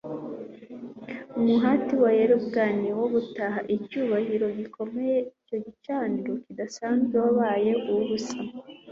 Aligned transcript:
Umuhati 1.39 1.93
wa 2.03 2.11
Yerobowamu 2.19 2.89
wo 2.99 3.07
gutahana 3.13 3.69
icyubahiro 3.75 4.45
gikomeye 4.57 5.17
icyo 5.41 5.57
gicaniro 5.65 6.31
kidasanzwe 6.43 7.15
wabaye 7.23 7.71
uwubusa 7.89 8.37